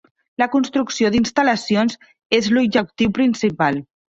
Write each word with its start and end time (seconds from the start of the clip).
La 0.43 0.45
construcció 0.53 1.11
d'instal·lacions 1.17 1.99
és 2.41 2.51
l'objectiu 2.57 3.17
principal. 3.21 3.83